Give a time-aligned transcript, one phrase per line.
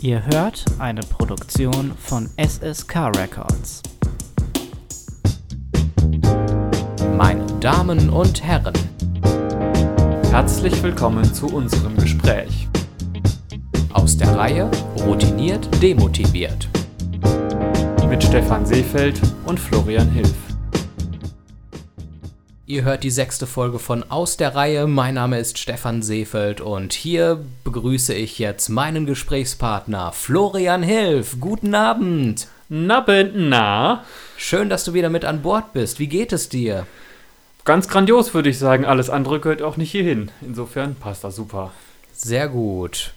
[0.00, 3.82] Ihr hört eine Produktion von SSK Records.
[7.16, 8.74] Meine Damen und Herren,
[10.30, 12.68] Herzlich willkommen zu unserem Gespräch.
[13.92, 14.70] aus der Reihe
[15.04, 16.68] Routiniert demotiviert.
[18.08, 20.47] Mit Stefan Seefeld und Florian Hilf.
[22.68, 24.86] Ihr hört die sechste Folge von Aus der Reihe.
[24.86, 31.38] Mein Name ist Stefan Seefeld und hier begrüße ich jetzt meinen Gesprächspartner Florian Hilf.
[31.40, 32.46] Guten Abend.
[32.68, 34.04] Nabend, na?
[34.36, 35.98] Schön, dass du wieder mit an Bord bist.
[35.98, 36.86] Wie geht es dir?
[37.64, 38.84] Ganz grandios würde ich sagen.
[38.84, 40.30] Alles andere gehört auch nicht hierhin.
[40.42, 41.72] Insofern passt das super.
[42.12, 43.14] Sehr gut.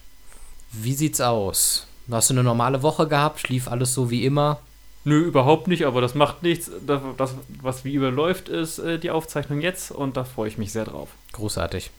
[0.70, 1.86] Wie sieht's aus?
[2.10, 3.50] Hast du eine normale Woche gehabt?
[3.50, 4.60] Lief alles so wie immer?
[5.04, 6.70] Nö, überhaupt nicht, aber das macht nichts.
[6.86, 10.72] Das, das was wie überläuft, ist äh, die Aufzeichnung jetzt und da freue ich mich
[10.72, 11.08] sehr drauf.
[11.32, 11.90] Großartig.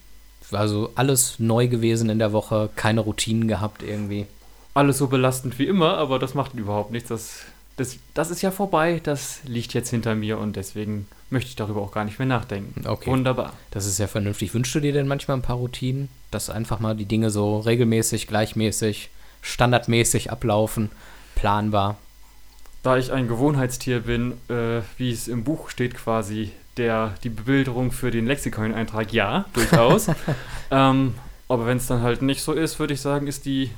[0.52, 4.28] Also alles neu gewesen in der Woche, keine Routinen gehabt irgendwie.
[4.74, 7.10] Alles so belastend wie immer, aber das macht überhaupt nichts.
[7.10, 7.42] Das,
[7.78, 11.82] das, das ist ja vorbei, das liegt jetzt hinter mir und deswegen möchte ich darüber
[11.82, 12.88] auch gar nicht mehr nachdenken.
[12.88, 13.10] Okay.
[13.10, 13.54] Wunderbar.
[13.72, 14.54] Das ist ja vernünftig.
[14.54, 18.28] Wünschst du dir denn manchmal ein paar Routinen, dass einfach mal die Dinge so regelmäßig,
[18.28, 19.10] gleichmäßig,
[19.42, 20.90] standardmäßig ablaufen,
[21.36, 21.98] planbar?
[22.84, 27.92] Da ich ein Gewohnheitstier bin, äh, wie es im Buch steht quasi, der die Bebilderung
[27.92, 30.08] für den Lexikon-Eintrag, ja, durchaus.
[30.72, 31.16] ähm,
[31.48, 33.72] aber wenn es dann halt nicht so ist, würde ich sagen, ist die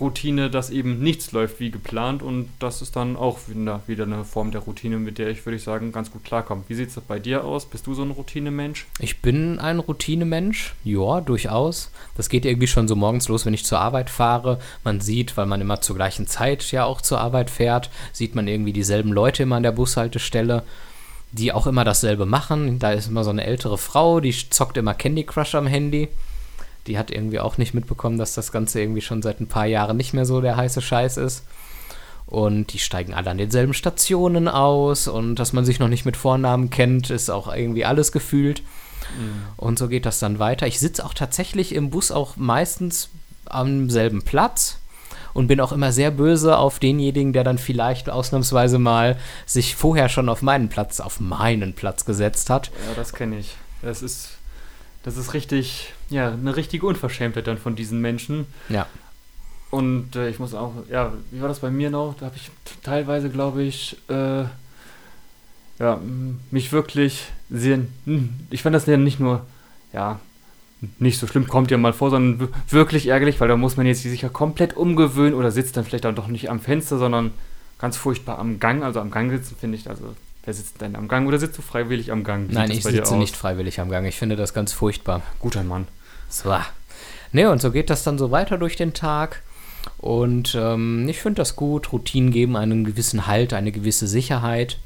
[0.00, 4.24] Routine, dass eben nichts läuft wie geplant und das ist dann auch wieder, wieder eine
[4.24, 6.64] Form der Routine, mit der ich, würde ich sagen, ganz gut klarkomme.
[6.68, 7.66] Wie sieht es bei dir aus?
[7.66, 8.86] Bist du so ein Routinemensch?
[8.98, 11.90] Ich bin ein Routinemensch, ja, durchaus.
[12.16, 14.58] Das geht irgendwie schon so morgens los, wenn ich zur Arbeit fahre.
[14.82, 18.48] Man sieht, weil man immer zur gleichen Zeit ja auch zur Arbeit fährt, sieht man
[18.48, 20.64] irgendwie dieselben Leute immer an der Bushaltestelle,
[21.32, 22.78] die auch immer dasselbe machen.
[22.78, 26.08] Da ist immer so eine ältere Frau, die zockt immer Candy Crush am Handy.
[26.86, 29.96] Die hat irgendwie auch nicht mitbekommen, dass das Ganze irgendwie schon seit ein paar Jahren
[29.96, 31.44] nicht mehr so der heiße Scheiß ist.
[32.26, 36.16] Und die steigen alle an denselben Stationen aus und dass man sich noch nicht mit
[36.16, 38.62] Vornamen kennt, ist auch irgendwie alles gefühlt.
[39.56, 40.66] Und so geht das dann weiter.
[40.66, 43.10] Ich sitze auch tatsächlich im Bus auch meistens
[43.44, 44.78] am selben Platz
[45.34, 50.08] und bin auch immer sehr böse auf denjenigen, der dann vielleicht ausnahmsweise mal sich vorher
[50.08, 52.70] schon auf meinen Platz, auf meinen Platz gesetzt hat.
[52.88, 53.56] Ja, das kenne ich.
[53.82, 54.30] Das ist,
[55.02, 58.46] das ist richtig, ja, eine richtige Unverschämtheit dann von diesen Menschen.
[58.68, 58.86] Ja.
[59.70, 62.14] Und äh, ich muss auch, ja, wie war das bei mir noch?
[62.18, 62.50] Da habe ich
[62.82, 64.44] teilweise, glaube ich, äh,
[65.78, 66.00] ja,
[66.50, 67.80] mich wirklich sehr,
[68.50, 69.44] ich fand das ja nicht nur,
[69.92, 70.20] ja,
[70.98, 74.02] nicht so schlimm, kommt ja mal vor, sondern wirklich ärgerlich, weil da muss man jetzt
[74.02, 77.32] sich ja komplett umgewöhnen oder sitzt dann vielleicht auch doch nicht am Fenster, sondern
[77.78, 78.82] ganz furchtbar am Gang.
[78.82, 80.14] Also am Gang sitzen finde ich, also
[80.44, 82.50] wer sitzt denn am Gang oder sitzt du freiwillig am Gang?
[82.50, 84.06] Wie Nein, ich sitze nicht freiwillig am Gang.
[84.06, 85.22] Ich finde das ganz furchtbar.
[85.38, 85.86] Guter Mann.
[86.28, 86.54] So.
[87.32, 89.42] Ne, und so geht das dann so weiter durch den Tag.
[89.98, 91.92] Und ähm, ich finde das gut.
[91.92, 94.78] Routinen geben einen gewissen Halt, eine gewisse Sicherheit.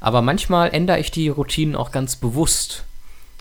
[0.00, 2.84] Aber manchmal ändere ich die Routinen auch ganz bewusst.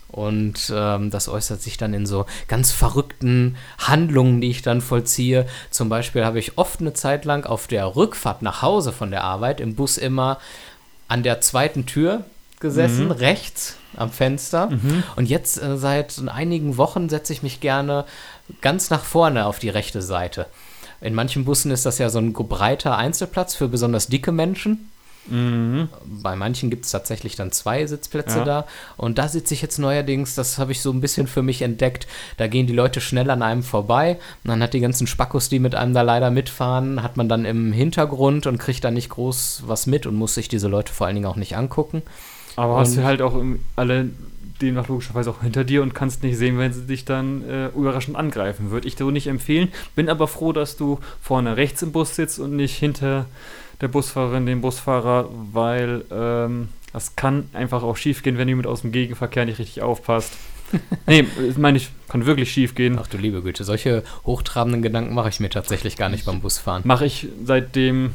[0.08, 5.46] Und ähm, das äußert sich dann in so ganz verrückten Handlungen, die ich dann vollziehe.
[5.72, 9.24] Zum Beispiel habe ich oft eine Zeit lang auf der Rückfahrt nach Hause von der
[9.24, 10.40] Arbeit im Bus immer
[11.08, 12.24] an der zweiten Tür
[12.60, 14.70] gesessen, rechts am Fenster.
[15.16, 18.06] Und jetzt äh, seit einigen Wochen setze ich mich gerne
[18.62, 20.48] ganz nach vorne auf die rechte Seite.
[21.02, 24.90] In manchen Bussen ist das ja so ein breiter Einzelplatz für besonders dicke Menschen.
[25.28, 28.44] Bei manchen gibt es tatsächlich dann zwei Sitzplätze Ja.
[28.46, 28.66] da.
[28.98, 32.08] Und da sitze ich jetzt neuerdings, das habe ich so ein bisschen für mich entdeckt.
[32.38, 34.20] Da gehen die Leute schnell an einem vorbei.
[34.44, 37.46] Und dann hat die ganzen Spackos, die mit einem da leider mitfahren, hat man dann
[37.46, 41.08] im Hintergrund und kriegt da nicht groß was mit und muss sich diese Leute vor
[41.08, 42.04] allen Dingen auch nicht angucken.
[42.56, 44.10] Aber hast Und- du halt auch im- alle
[44.62, 48.16] demnach logischerweise auch hinter dir und kannst nicht sehen, wenn sie dich dann äh, überraschend
[48.16, 48.72] angreifen.
[48.72, 49.68] Würde ich so nicht empfehlen.
[49.96, 53.26] Bin aber froh, dass du vorne rechts im Bus sitzt und nicht hinter
[53.82, 58.82] der Busfahrerin, dem Busfahrer, weil ähm, das kann einfach auch schief gehen, wenn jemand aus
[58.82, 60.34] dem Gegenverkehr nicht richtig aufpasst.
[61.08, 62.98] nee, ich meine ich, kann wirklich schief gehen.
[63.00, 66.84] Ach du liebe Güte, solche hochtrabenden Gedanken mache ich mir tatsächlich gar nicht beim Busfahren.
[66.86, 68.12] Mache ich seitdem,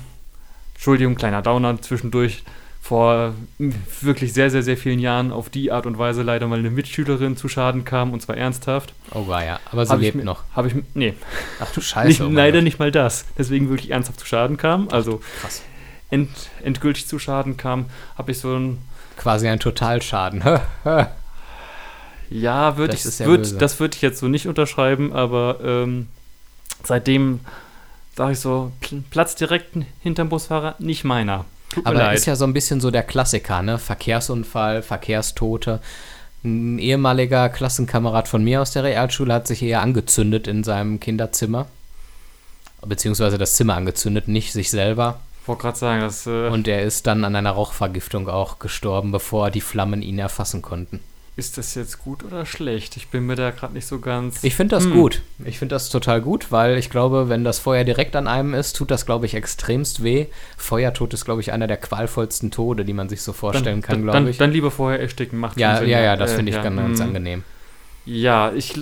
[0.74, 2.42] Entschuldigung, kleiner Downer zwischendurch,
[2.82, 6.58] vor mm, wirklich sehr, sehr, sehr vielen Jahren auf die Art und Weise leider mal
[6.58, 8.94] eine Mitschülerin zu Schaden kam und zwar ernsthaft.
[9.12, 10.42] Oh war ja, aber sie Hab ich lebt mi- noch.
[10.54, 11.14] Habe ich, nee,
[11.60, 12.08] Ach du Scheiße.
[12.08, 12.64] nicht, oh leider Gott.
[12.64, 13.26] nicht mal das.
[13.38, 15.62] Deswegen wirklich ernsthaft zu Schaden kam, also Krass.
[16.10, 16.30] end,
[16.64, 17.86] endgültig zu Schaden kam,
[18.16, 18.78] habe ich so ein,
[19.18, 20.42] Quasi ein Totalschaden.
[22.30, 26.06] ja, würde Das ich, würd, das würde ich jetzt so nicht unterschreiben, aber ähm,
[26.84, 27.40] seitdem
[28.16, 31.44] sage ich so, Pl- Platz direkt hinterm Busfahrer, nicht meiner.
[31.70, 33.78] Tut Aber ist ja so ein bisschen so der Klassiker, ne?
[33.78, 35.80] Verkehrsunfall, Verkehrstote.
[36.42, 41.66] Ein ehemaliger Klassenkamerad von mir aus der Realschule hat sich eher angezündet in seinem Kinderzimmer.
[42.84, 45.20] beziehungsweise das Zimmer angezündet, nicht sich selber.
[45.42, 46.26] Ich wollte gerade sagen, dass.
[46.26, 50.62] Äh, Und er ist dann an einer Rauchvergiftung auch gestorben, bevor die Flammen ihn erfassen
[50.62, 51.00] konnten.
[51.40, 52.96] Ist das jetzt gut oder schlecht?
[52.96, 54.44] Ich bin mir da gerade nicht so ganz.
[54.44, 54.92] Ich finde das Hm.
[54.92, 55.22] gut.
[55.44, 58.76] Ich finde das total gut, weil ich glaube, wenn das Feuer direkt an einem ist,
[58.76, 60.26] tut das, glaube ich, extremst weh.
[60.56, 64.02] Feuertod ist, glaube ich, einer der qualvollsten Tode, die man sich so vorstellen kann, dann,
[64.02, 64.38] glaube dann, ich.
[64.38, 66.98] Dann lieber vorher ersticken, macht ja, ja, ja, das Äh, finde ich ja, ganz, ganz
[67.00, 67.02] mm.
[67.02, 67.44] angenehm.
[68.12, 68.74] Ja, ich,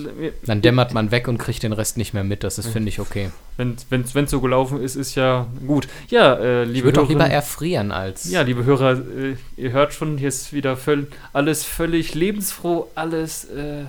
[0.43, 2.43] Dann dämmert man weg und kriegt den Rest nicht mehr mit.
[2.43, 3.29] Das ist, finde ich, okay.
[3.57, 5.87] wenn es so gelaufen ist, ist ja gut.
[6.07, 8.31] Ja, äh, Ich liebe würde auch lieber erfrieren als.
[8.31, 13.45] Ja, liebe Hörer, äh, ihr hört schon, hier ist wieder völ alles völlig lebensfroh, alles,
[13.45, 13.83] äh,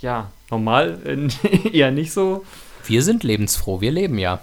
[0.00, 0.98] ja, normal,
[1.72, 2.44] eher nicht so.
[2.84, 4.40] Wir sind lebensfroh, wir leben ja.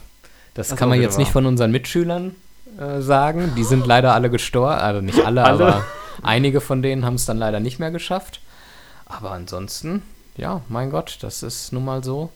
[0.54, 1.44] Das Das kann man jetzt wieder nicht wahr.
[1.44, 2.36] von unseren Mitschülern
[2.80, 3.52] äh, sagen.
[3.58, 4.80] Die sind leider alle gestorben.
[4.80, 5.66] Also nicht alle, Alle?
[5.66, 5.86] aber
[6.24, 8.40] einige von denen haben es dann leider nicht mehr geschafft.
[9.18, 10.02] Aber ansonsten,
[10.36, 12.32] ja, mein Gott, das ist nun mal so.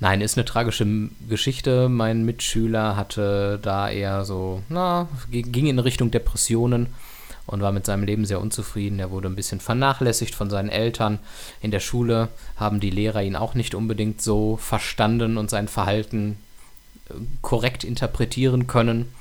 [0.00, 0.86] Nein, ist eine tragische
[1.28, 1.90] Geschichte.
[1.90, 6.94] Mein Mitschüler hatte da eher so, na, ging in Richtung Depressionen
[7.46, 8.98] und war mit seinem Leben sehr unzufrieden.
[8.98, 11.18] Er wurde ein bisschen vernachlässigt von seinen Eltern.
[11.60, 16.38] In der Schule haben die Lehrer ihn auch nicht unbedingt so verstanden und sein Verhalten
[17.10, 19.12] äh, korrekt interpretieren können.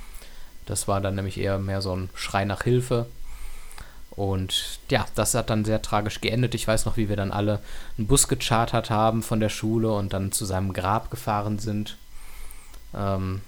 [0.65, 3.07] Das war dann nämlich eher mehr so ein Schrei nach Hilfe.
[4.15, 6.53] Und ja, das hat dann sehr tragisch geendet.
[6.53, 7.59] Ich weiß noch, wie wir dann alle
[7.97, 11.97] einen Bus gechartert haben von der Schule und dann zu seinem Grab gefahren sind.
[12.93, 13.41] Ähm,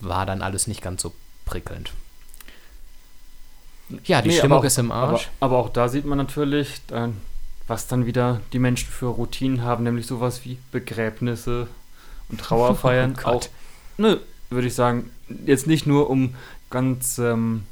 [0.00, 1.12] war dann alles nicht ganz so
[1.44, 1.92] prickelnd.
[4.04, 5.30] Ja, die Nee, Stimmung aber auch, ist im Aber, Arsch.
[5.40, 6.80] aber auch da sieht man natürlich,
[7.66, 11.66] was dann wieder die Menschen für Routinen haben, nämlich sowas wie Begräbnisse
[12.28, 13.16] und Trauerfeiern.
[13.24, 13.44] Oh auch,
[13.98, 14.20] ne,
[14.50, 15.10] würde ich sagen,
[15.44, 16.34] jetzt nicht nur um
[16.70, 17.64] ganz, ähm,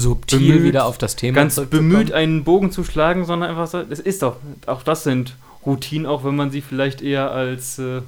[0.00, 3.78] Subtil bemüht- wieder auf das Thema ganz bemüht, einen Bogen zu schlagen, sondern einfach so,
[3.78, 8.02] es ist doch, auch das sind Routinen, auch wenn man sie vielleicht eher als äh,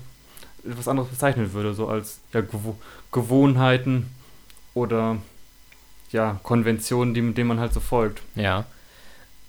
[0.69, 2.76] etwas anderes bezeichnen würde, so als ja, Gewo
[3.11, 4.06] Gewohnheiten
[4.75, 5.17] oder
[6.12, 8.23] ja, Konventionen, die, denen man halt so folgt.
[8.34, 8.64] Ja.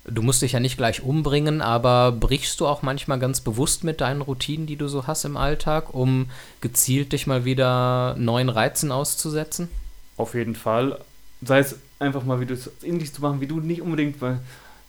[0.06, 4.00] Du musst dich ja nicht gleich umbringen, aber brichst du auch manchmal ganz bewusst mit
[4.00, 6.30] deinen Routinen, die du so hast im Alltag, um
[6.62, 9.68] gezielt dich mal wieder neuen Reizen auszusetzen?
[10.16, 10.98] Auf jeden Fall.
[11.42, 14.40] Sei es einfach mal wieder so ähnlich zu machen, wie du, nicht unbedingt, weil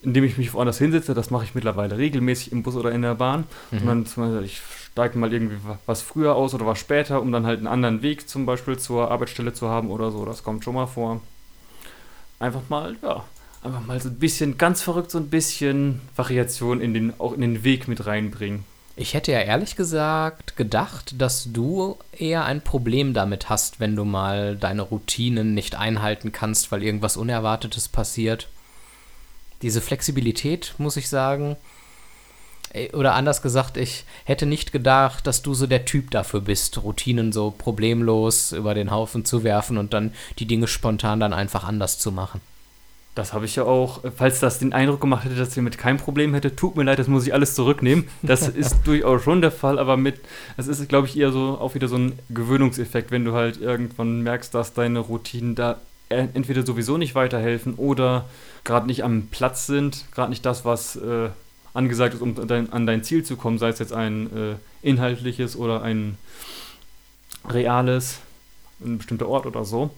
[0.01, 3.13] indem ich mich woanders hinsetze, das mache ich mittlerweile regelmäßig im Bus oder in der
[3.13, 3.43] Bahn.
[3.69, 3.77] Mhm.
[3.79, 4.61] Und dann zum Beispiel, ich
[4.91, 8.01] steige mal irgendwie wa- was früher aus oder was später, um dann halt einen anderen
[8.01, 10.25] Weg zum Beispiel zur Arbeitsstelle zu haben oder so.
[10.25, 11.21] Das kommt schon mal vor.
[12.39, 13.23] Einfach mal, ja,
[13.63, 17.41] einfach mal so ein bisschen ganz verrückt, so ein bisschen Variation in den, auch in
[17.41, 18.63] den Weg mit reinbringen.
[18.95, 24.03] Ich hätte ja ehrlich gesagt gedacht, dass du eher ein Problem damit hast, wenn du
[24.03, 28.49] mal deine Routinen nicht einhalten kannst, weil irgendwas Unerwartetes passiert.
[29.61, 31.55] Diese Flexibilität, muss ich sagen,
[32.93, 37.31] oder anders gesagt, ich hätte nicht gedacht, dass du so der Typ dafür bist, Routinen
[37.31, 41.99] so problemlos über den Haufen zu werfen und dann die Dinge spontan dann einfach anders
[41.99, 42.41] zu machen.
[43.13, 45.97] Das habe ich ja auch, falls das den Eindruck gemacht hätte, dass ich damit kein
[45.97, 48.07] Problem hätte, tut mir leid, das muss ich alles zurücknehmen.
[48.21, 50.21] Das ist durchaus schon der Fall, aber mit,
[50.55, 54.21] es ist, glaube ich, eher so auch wieder so ein Gewöhnungseffekt, wenn du halt irgendwann
[54.21, 55.77] merkst, dass deine Routinen da
[56.09, 58.29] e- entweder sowieso nicht weiterhelfen oder
[58.63, 61.29] gerade nicht am Platz sind, gerade nicht das, was äh,
[61.73, 64.55] angesagt ist, um dein, an dein Ziel zu kommen, sei es jetzt ein äh,
[64.87, 66.17] inhaltliches oder ein
[67.49, 68.19] reales,
[68.83, 69.89] ein bestimmter Ort oder so,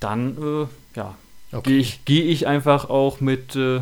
[0.00, 0.66] dann, äh,
[0.98, 1.14] ja,
[1.62, 3.80] gehe ich, geh ich einfach auch mit äh,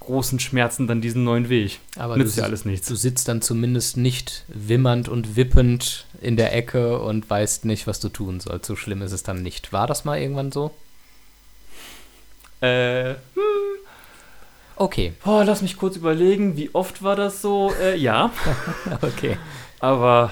[0.00, 1.80] großen Schmerzen dann diesen neuen Weg.
[1.96, 2.88] Aber du, Nützt ja alles nichts.
[2.88, 8.00] du sitzt dann zumindest nicht wimmernd und wippend in der Ecke und weißt nicht, was
[8.00, 8.66] du tun sollst.
[8.66, 9.72] So schlimm ist es dann nicht.
[9.72, 10.70] War das mal irgendwann so?
[12.60, 13.14] Äh,
[14.78, 17.72] Okay, boah, lass mich kurz überlegen, wie oft war das so?
[17.80, 18.30] Äh, ja,
[19.00, 19.38] okay.
[19.80, 20.30] aber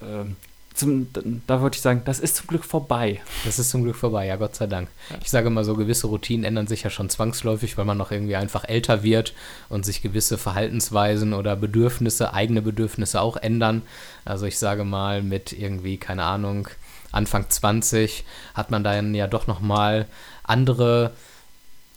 [0.00, 0.36] ähm,
[0.74, 1.08] zum,
[1.46, 3.20] da wollte ich sagen, das ist zum Glück vorbei.
[3.44, 4.88] Das ist zum Glück vorbei, ja, Gott sei Dank.
[5.22, 8.36] Ich sage mal so, gewisse Routinen ändern sich ja schon zwangsläufig, weil man noch irgendwie
[8.36, 9.34] einfach älter wird
[9.68, 13.82] und sich gewisse Verhaltensweisen oder Bedürfnisse, eigene Bedürfnisse auch ändern.
[14.24, 16.68] Also ich sage mal, mit irgendwie, keine Ahnung,
[17.10, 18.24] Anfang 20
[18.54, 20.06] hat man dann ja doch nochmal
[20.42, 21.12] andere,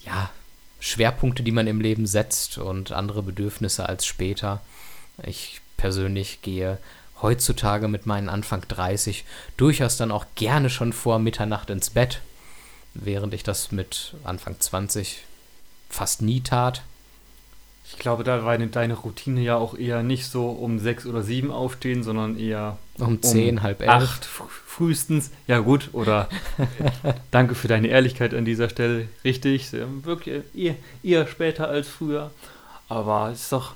[0.05, 0.29] ja,
[0.79, 4.61] Schwerpunkte, die man im Leben setzt und andere Bedürfnisse als später.
[5.23, 6.77] Ich persönlich gehe
[7.21, 9.23] heutzutage mit meinen Anfang 30
[9.57, 12.21] durchaus dann auch gerne schon vor Mitternacht ins Bett,
[12.93, 15.23] während ich das mit Anfang 20
[15.89, 16.81] fast nie tat.
[17.87, 21.51] Ich glaube, da war deine- Routine ja auch eher nicht so um sechs oder sieben
[21.51, 23.89] aufstehen, sondern eher Um 10, halb elf.
[23.91, 25.29] acht fr- frühestens.
[25.45, 26.27] Ja gut, oder
[27.31, 29.07] danke für deine Ehrlichkeit an dieser Stelle.
[29.23, 29.71] Richtig,
[30.03, 32.31] wirklich eher, eher später als früher.
[32.89, 33.73] Aber es ist doch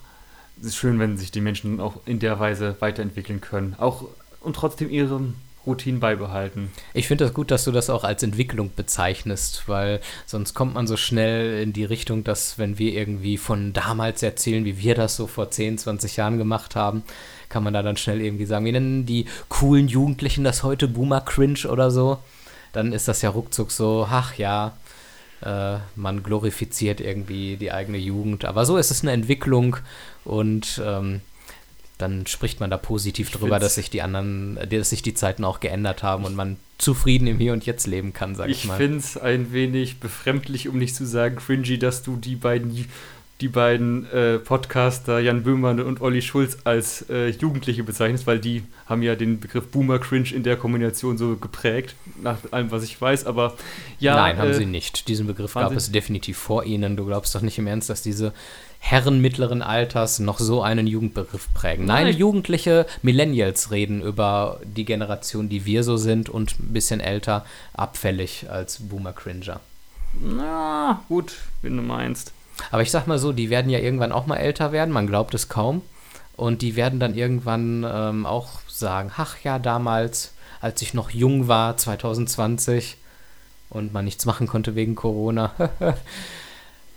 [0.61, 3.75] es ist schön, wenn sich die Menschen auch in der Weise weiterentwickeln können.
[3.77, 4.05] Auch
[4.41, 5.35] und trotzdem ihren
[5.65, 6.71] Routinen beibehalten.
[6.93, 10.87] Ich finde das gut, dass du das auch als Entwicklung bezeichnest, weil sonst kommt man
[10.87, 15.15] so schnell in die Richtung, dass wenn wir irgendwie von damals erzählen, wie wir das
[15.15, 17.03] so vor 10, 20 Jahren gemacht haben,
[17.49, 21.21] kann man da dann schnell irgendwie sagen, wir nennen die coolen Jugendlichen das heute Boomer
[21.21, 22.19] Cringe oder so.
[22.71, 24.73] Dann ist das ja ruckzuck so, ach ja,
[25.43, 28.45] äh, man glorifiziert irgendwie die eigene Jugend.
[28.45, 29.77] Aber so ist es eine Entwicklung
[30.25, 31.21] und ähm,
[31.97, 35.13] dann spricht man da positiv Ich drüber, find's- dass sich die anderen, dass sich die
[35.13, 38.59] Zeiten auch geändert haben und man zufrieden im Hier und Jetzt leben kann, sag ich,
[38.59, 38.77] Ich mal.
[38.77, 42.87] finde es ein wenig befremdlich, um nicht zu sagen cringy, dass du die beiden,
[43.41, 48.63] die beiden äh, Podcaster Jan Böhmermann und Olli Schulz als äh, Jugendliche bezeichnest, weil die
[48.85, 52.99] haben ja den Begriff Boomer Cringe in der Kombination so geprägt, nach allem, was ich
[52.99, 53.25] weiß.
[53.25, 53.55] Aber
[53.99, 55.07] ja, Nein, haben äh, sie nicht.
[55.07, 56.97] Diesen Begriff gab sie- es definitiv vor ihnen.
[56.97, 58.33] Du glaubst doch nicht im Ernst, dass diese
[58.81, 61.85] Herren mittleren Alters noch so einen Jugendbegriff prägen.
[61.85, 62.17] Nein, Nein.
[62.17, 68.47] jugendliche Millennials reden über die Generation, die wir so sind und ein bisschen älter, abfällig
[68.49, 69.59] als Boomer Cringer.
[70.21, 72.33] Na, gut, wenn du meinst.
[72.71, 75.33] Aber ich sag mal so, die werden ja irgendwann auch mal älter werden, man glaubt
[75.33, 75.81] es kaum.
[76.35, 81.47] Und die werden dann irgendwann ähm, auch sagen, ach ja, damals, als ich noch jung
[81.47, 82.97] war, 2020,
[83.69, 85.51] und man nichts machen konnte wegen Corona.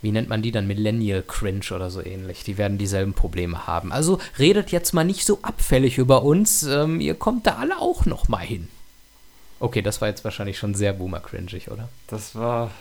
[0.02, 0.66] Wie nennt man die dann?
[0.66, 2.42] Millennial Cringe oder so ähnlich.
[2.42, 3.92] Die werden dieselben Probleme haben.
[3.92, 6.64] Also redet jetzt mal nicht so abfällig über uns.
[6.64, 8.68] Ähm, ihr kommt da alle auch noch mal hin.
[9.60, 11.88] Okay, das war jetzt wahrscheinlich schon sehr boomer-cringig, oder?
[12.08, 12.72] Das war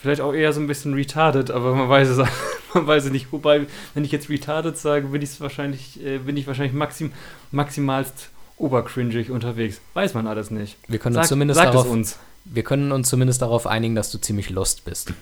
[0.00, 2.18] vielleicht auch eher so ein bisschen retarded, aber man weiß es,
[2.74, 3.32] man weiß es nicht.
[3.32, 7.12] Wobei, wenn ich jetzt retarded sage, bin ich wahrscheinlich, äh, bin ich wahrscheinlich maxim,
[7.50, 9.80] maximalst obercringig unterwegs.
[9.94, 10.76] Weiß man alles nicht.
[10.88, 12.18] Wir können Sag, uns zumindest sagt darauf es uns.
[12.44, 15.12] Wir können uns zumindest darauf einigen, dass du ziemlich lost bist.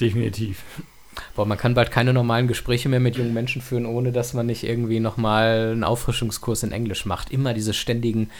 [0.00, 0.62] Definitiv.
[1.34, 4.46] Boah, man kann bald keine normalen Gespräche mehr mit jungen Menschen führen, ohne dass man
[4.46, 7.30] nicht irgendwie nochmal einen Auffrischungskurs in Englisch macht.
[7.30, 8.30] Immer diese ständigen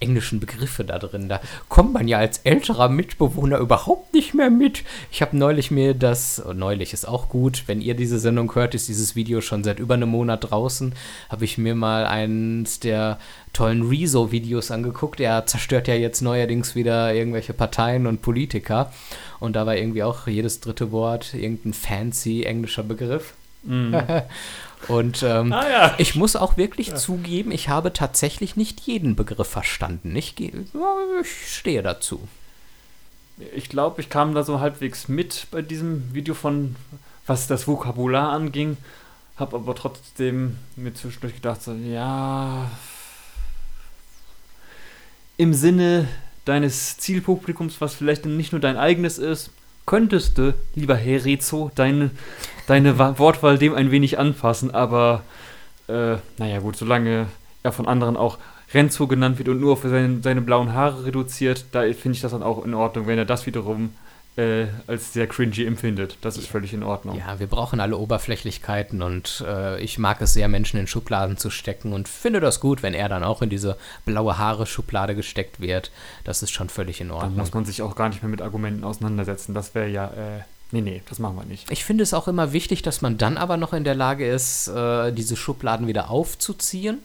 [0.00, 1.28] englischen Begriffe da drin.
[1.28, 4.84] Da kommt man ja als älterer Mitbewohner überhaupt nicht mehr mit.
[5.10, 8.74] Ich habe neulich mir das, oh, neulich ist auch gut, wenn ihr diese Sendung hört,
[8.74, 10.94] ist dieses Video schon seit über einem Monat draußen,
[11.28, 13.18] habe ich mir mal eins der
[13.52, 15.20] tollen Rezo-Videos angeguckt.
[15.20, 18.92] Er zerstört ja jetzt neuerdings wieder irgendwelche Parteien und Politiker.
[19.40, 23.34] Und da war irgendwie auch jedes dritte Wort irgendein fancy englischer Begriff.
[24.86, 25.94] Und ähm, Ah ja.
[25.98, 30.14] ich muss auch wirklich zugeben, ich habe tatsächlich nicht jeden Begriff verstanden.
[30.14, 30.50] Ich, ja,
[31.20, 32.28] ich stehe dazu.
[33.54, 36.76] Ich glaube, ich kam da so halbwegs mit bei diesem Video von,
[37.26, 38.76] was das Vokabular anging.
[39.36, 42.70] Hab aber trotzdem mir zwischendurch gedacht, so, ja.
[45.36, 46.08] Im Sinne
[46.44, 49.50] deines Zielpublikums, was vielleicht nicht nur dein eigenes ist,
[49.86, 52.10] könntest du, lieber Herr Rezo, deine,
[52.68, 55.22] deine Wa- Wortwahl dem ein wenig anpassen, aber
[55.88, 57.26] äh, naja gut, solange
[57.64, 58.38] er von anderen auch
[58.72, 62.32] Renzo genannt wird und nur auf seine, seine blauen Haare reduziert, da finde ich das
[62.32, 63.94] dann auch in Ordnung, wenn er das wiederum
[64.36, 66.18] äh, als sehr cringy empfindet.
[66.20, 67.16] Das ist völlig in Ordnung.
[67.18, 71.48] Ja, wir brauchen alle Oberflächlichkeiten und äh, ich mag es sehr, Menschen in Schubladen zu
[71.50, 75.90] stecken und finde das gut, wenn er dann auch in diese blaue Haare-Schublade gesteckt wird.
[76.24, 77.36] Das ist schon völlig in Dann Ordnung.
[77.38, 79.54] muss man sich auch gar nicht mehr mit Argumenten auseinandersetzen.
[79.54, 80.40] Das wäre ja, äh,
[80.72, 81.70] nee, nee, das machen wir nicht.
[81.70, 84.68] Ich finde es auch immer wichtig, dass man dann aber noch in der Lage ist,
[84.68, 86.98] äh, diese Schubladen wieder aufzuziehen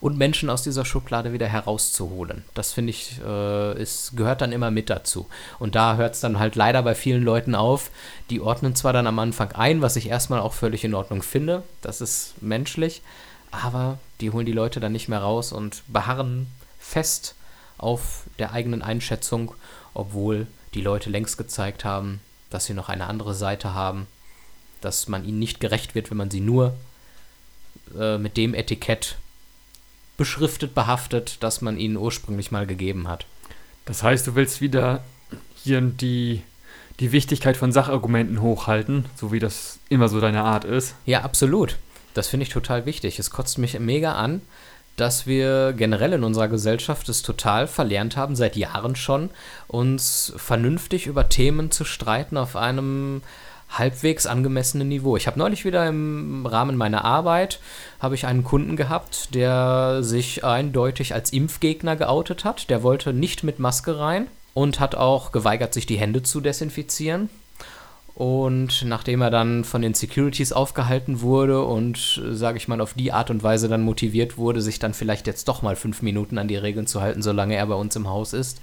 [0.00, 2.44] und Menschen aus dieser Schublade wieder herauszuholen.
[2.52, 5.26] Das finde ich, äh, ist, gehört dann immer mit dazu.
[5.58, 7.90] Und da hört es dann halt leider bei vielen Leuten auf.
[8.28, 11.62] Die ordnen zwar dann am Anfang ein, was ich erstmal auch völlig in Ordnung finde.
[11.80, 13.00] Das ist menschlich.
[13.50, 17.34] Aber die holen die Leute dann nicht mehr raus und beharren fest
[17.78, 19.54] auf der eigenen Einschätzung,
[19.94, 22.20] obwohl die Leute längst gezeigt haben,
[22.54, 24.06] dass sie noch eine andere Seite haben,
[24.80, 26.74] dass man ihnen nicht gerecht wird, wenn man sie nur
[27.98, 29.16] äh, mit dem Etikett
[30.16, 33.26] beschriftet, behaftet, das man ihnen ursprünglich mal gegeben hat.
[33.86, 35.02] Das heißt, du willst wieder
[35.56, 36.42] hier die,
[37.00, 40.94] die Wichtigkeit von Sachargumenten hochhalten, so wie das immer so deine Art ist.
[41.06, 41.76] Ja, absolut.
[42.14, 43.18] Das finde ich total wichtig.
[43.18, 44.42] Es kotzt mich mega an,
[44.96, 49.30] dass wir generell in unserer Gesellschaft es total verlernt haben, seit Jahren schon,
[49.66, 53.22] uns vernünftig über Themen zu streiten auf einem
[53.70, 55.16] halbwegs angemessenen Niveau.
[55.16, 57.60] Ich habe neulich wieder im Rahmen meiner Arbeit
[57.98, 62.70] habe ich einen Kunden gehabt, der sich eindeutig als Impfgegner geoutet hat.
[62.70, 67.28] Der wollte nicht mit Maske rein und hat auch geweigert, sich die Hände zu desinfizieren.
[68.14, 73.12] Und nachdem er dann von den Securities aufgehalten wurde und, sage ich mal, auf die
[73.12, 76.46] Art und Weise dann motiviert wurde, sich dann vielleicht jetzt doch mal fünf Minuten an
[76.46, 78.60] die Regeln zu halten, solange er bei uns im Haus ist,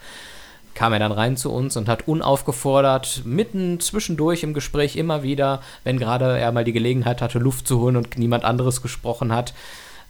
[0.73, 5.61] kam er dann rein zu uns und hat unaufgefordert, mitten zwischendurch im Gespräch immer wieder,
[5.83, 9.53] wenn gerade er mal die Gelegenheit hatte, Luft zu holen und niemand anderes gesprochen hat,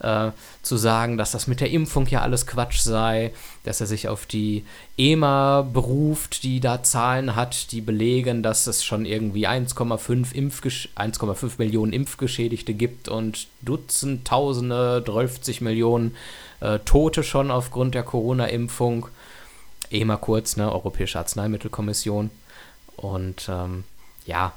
[0.02, 0.30] äh,
[0.62, 3.32] zu sagen, dass das mit der Impfung ja alles Quatsch sei,
[3.64, 4.64] dass er sich auf die
[4.98, 10.32] EMA beruft, die da Zahlen hat, die belegen, dass es schon irgendwie 1,5
[10.96, 16.14] 1,5 Millionen Impfgeschädigte gibt und Dutzend, Tausende, 30 Millionen
[16.60, 19.06] äh, Tote schon aufgrund der Corona-Impfung.
[19.90, 22.30] EMA kurz, ne, Europäische Arzneimittelkommission.
[22.96, 23.84] Und ähm,
[24.26, 24.52] ja,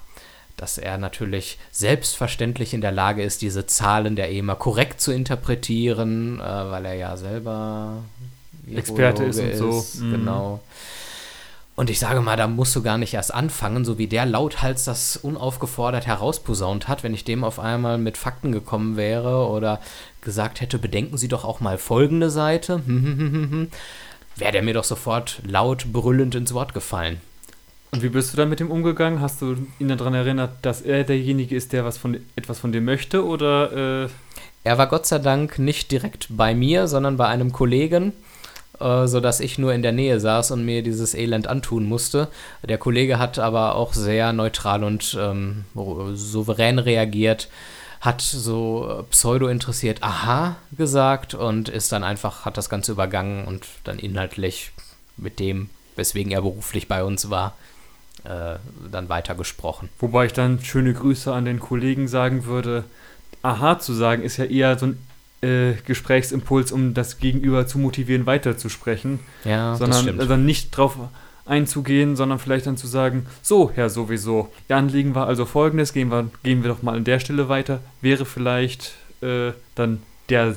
[0.58, 6.40] dass er natürlich selbstverständlich in der Lage ist, diese Zahlen der EMA korrekt zu interpretieren,
[6.40, 8.04] äh, weil er ja selber
[8.74, 9.86] Experte ist und so.
[10.00, 10.12] Mhm.
[10.12, 10.62] Genau.
[11.76, 14.86] Und ich sage mal, da musst du gar nicht erst anfangen, so wie der lauthals
[14.86, 19.82] das unaufgefordert herausposaunt hat, wenn ich dem auf einmal mit Fakten gekommen wäre oder
[20.22, 22.82] gesagt hätte, bedenken Sie doch auch mal folgende Seite,
[24.38, 27.20] wäre der mir doch sofort laut brüllend ins Wort gefallen.
[27.96, 29.22] Und wie bist du dann mit ihm umgegangen?
[29.22, 32.82] Hast du ihn daran erinnert, dass er derjenige ist, der was von, etwas von dir
[32.82, 33.26] möchte?
[33.26, 34.04] Oder.
[34.04, 34.10] Äh
[34.66, 38.12] er war Gott sei Dank nicht direkt bei mir, sondern bei einem Kollegen,
[38.82, 42.28] äh, sodass ich nur in der Nähe saß und mir dieses Elend antun musste.
[42.64, 45.64] Der Kollege hat aber auch sehr neutral und ähm,
[46.16, 47.48] souverän reagiert,
[48.02, 53.66] hat so pseudo interessiert Aha gesagt und ist dann einfach, hat das Ganze übergangen und
[53.86, 54.74] dann inhaltlich
[55.16, 57.54] mit dem, weswegen er beruflich bei uns war,
[58.26, 58.58] äh,
[58.92, 59.90] dann weitergesprochen.
[60.00, 62.84] Wobei ich dann schöne Grüße an den Kollegen sagen würde.
[63.42, 64.98] Aha zu sagen ist ja eher so ein
[65.42, 69.20] äh, Gesprächsimpuls, um das Gegenüber zu motivieren, weiterzusprechen.
[69.44, 70.98] Ja, sondern also nicht drauf
[71.46, 76.10] einzugehen, sondern vielleicht dann zu sagen, so, Herr sowieso, Ihr Anliegen war also folgendes, gehen
[76.10, 80.56] wir, gehen wir doch mal an der Stelle weiter, wäre vielleicht äh, dann der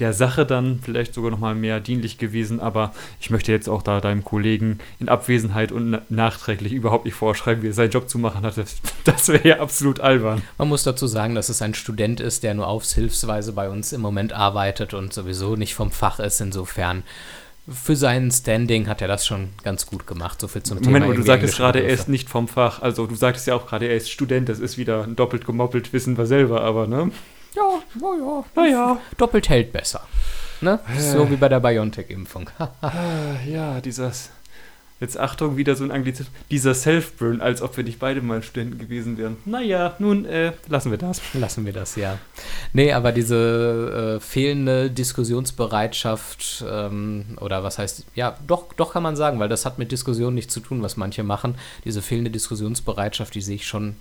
[0.00, 3.82] der Sache dann vielleicht sogar noch mal mehr dienlich gewesen, aber ich möchte jetzt auch
[3.82, 8.18] da deinem Kollegen in Abwesenheit und nachträglich überhaupt nicht vorschreiben, wie er seinen Job zu
[8.18, 8.64] machen hatte.
[9.04, 10.40] Das wäre ja absolut albern.
[10.56, 14.00] Man muss dazu sagen, dass es ein Student ist, der nur aufshilfsweise bei uns im
[14.00, 16.40] Moment arbeitet und sowieso nicht vom Fach ist.
[16.40, 17.02] Insofern
[17.68, 20.40] für sein Standing hat er das schon ganz gut gemacht.
[20.40, 21.06] So viel zum Moment, Thema.
[21.06, 22.80] Moment, du sagtest gerade, er ist nicht vom Fach.
[22.80, 24.48] Also du sagtest ja auch gerade, er ist Student.
[24.48, 27.10] Das ist wieder ein doppelt gemoppelt, wissen wir selber, aber ne?
[27.54, 28.44] Ja, naja.
[28.54, 28.98] Naja.
[29.16, 30.06] Doppelt hält besser.
[30.60, 30.80] Ne?
[30.96, 31.00] Äh.
[31.00, 32.50] So wie bei der BioNTech-Impfung.
[33.46, 34.30] ja, dieses.
[35.00, 36.34] Jetzt Achtung, wieder so ein Anglizismus.
[36.50, 39.36] Dieser Self-Burn, als ob wir nicht beide mal Studenten gewesen wären.
[39.44, 41.20] Naja, nun äh, lassen wir das.
[41.34, 42.18] Lassen wir das, ja.
[42.72, 49.16] Nee, aber diese äh, fehlende Diskussionsbereitschaft, ähm, oder was heißt, ja, doch, doch kann man
[49.16, 51.56] sagen, weil das hat mit Diskussion nichts zu tun, was manche machen.
[51.84, 53.96] Diese fehlende Diskussionsbereitschaft, die sehe ich schon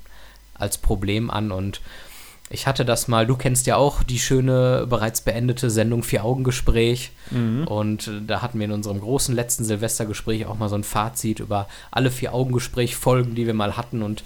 [0.54, 1.82] als Problem an und
[2.50, 7.12] ich hatte das mal, du kennst ja auch die schöne, bereits beendete Sendung Vier-Augen-Gespräch.
[7.32, 7.68] Mhm.
[7.68, 11.40] Und äh, da hatten wir in unserem großen letzten Silvestergespräch auch mal so ein Fazit
[11.40, 14.04] über alle Vier-Augen-Gespräch-Folgen, die wir mal hatten.
[14.04, 14.24] Und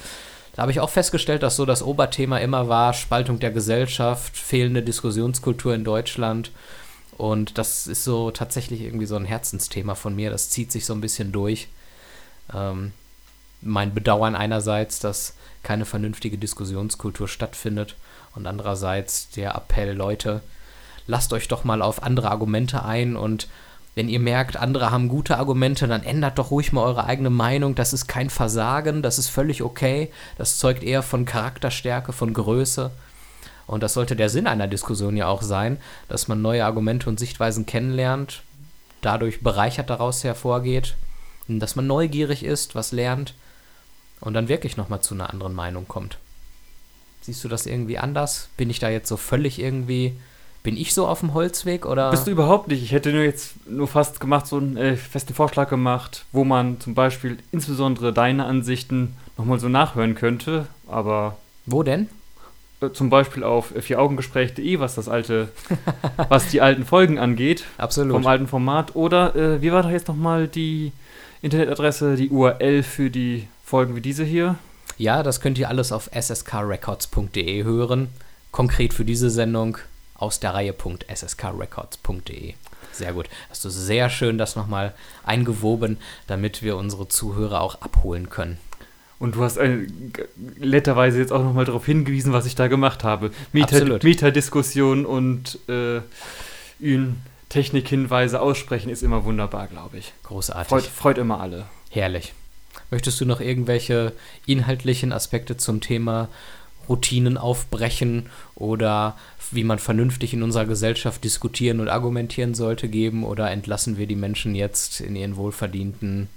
[0.56, 4.82] da habe ich auch festgestellt, dass so das Oberthema immer war: Spaltung der Gesellschaft, fehlende
[4.82, 6.52] Diskussionskultur in Deutschland.
[7.18, 10.30] Und das ist so tatsächlich irgendwie so ein Herzensthema von mir.
[10.30, 11.68] Das zieht sich so ein bisschen durch.
[12.54, 12.92] Ähm,
[13.62, 17.96] mein Bedauern einerseits, dass keine vernünftige Diskussionskultur stattfindet
[18.38, 20.42] und andererseits der Appell, Leute,
[21.08, 23.48] lasst euch doch mal auf andere Argumente ein und
[23.96, 27.74] wenn ihr merkt, andere haben gute Argumente, dann ändert doch ruhig mal eure eigene Meinung.
[27.74, 30.12] Das ist kein Versagen, das ist völlig okay.
[30.38, 32.92] Das zeugt eher von Charakterstärke, von Größe.
[33.66, 37.18] Und das sollte der Sinn einer Diskussion ja auch sein, dass man neue Argumente und
[37.20, 38.44] Sichtweisen kennenlernt,
[39.02, 40.96] dadurch bereichert daraus hervorgeht,
[41.48, 43.34] dass man neugierig ist, was lernt
[44.22, 46.20] und dann wirklich nochmal zu einer anderen Meinung kommt.
[47.28, 48.48] Siehst du das irgendwie anders?
[48.56, 50.14] Bin ich da jetzt so völlig irgendwie.
[50.64, 52.10] Bin ich so auf dem Holzweg oder?
[52.10, 52.82] Bist du überhaupt nicht.
[52.82, 56.80] Ich hätte nur jetzt nur fast gemacht, so einen äh, festen Vorschlag gemacht, wo man
[56.80, 61.38] zum Beispiel insbesondere deine Ansichten nochmal so nachhören könnte, aber.
[61.66, 62.08] Wo denn?
[62.80, 65.50] Äh, zum Beispiel auf vieraugengespräch.de, was das alte,
[66.30, 67.66] was die alten Folgen angeht.
[67.78, 68.14] Absolut.
[68.14, 68.96] Vom alten Format.
[68.96, 70.94] Oder äh, wie war doch jetzt nochmal die
[71.42, 74.56] Internetadresse, die URL für die Folgen wie diese hier?
[74.98, 78.10] Ja, das könnt ihr alles auf sskrecords.de hören.
[78.52, 79.78] Konkret für diese Sendung
[80.16, 82.54] aus der Reihe.sskrecords.de.
[82.92, 83.30] Sehr gut.
[83.50, 88.58] Hast du sehr schön das nochmal eingewoben, damit wir unsere Zuhörer auch abholen können.
[89.20, 89.86] Und du hast äh,
[90.60, 93.32] letterweise jetzt auch nochmal darauf hingewiesen, was ich da gemacht habe.
[93.52, 96.02] Meta-Diskussion und äh,
[97.50, 100.14] Technikhinweise aussprechen ist immer wunderbar, glaube ich.
[100.24, 100.70] Großartig.
[100.70, 101.66] Freut, freut immer alle.
[101.90, 102.34] Herrlich.
[102.92, 104.14] Möchtest du noch irgendwelche
[104.46, 106.30] inhaltlichen Aspekte zum Thema
[106.88, 109.18] Routinen aufbrechen oder
[109.52, 114.16] wie man vernünftig in unserer Gesellschaft diskutieren und argumentieren sollte geben oder entlassen wir die
[114.16, 116.30] Menschen jetzt in ihren wohlverdienten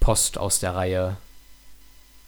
[0.00, 1.16] Post aus der Reihe